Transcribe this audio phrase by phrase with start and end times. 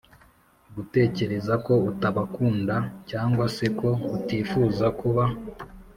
[0.75, 2.75] gutekereza ko utabakunda
[3.09, 5.23] cyangwa se ko utifuza kuba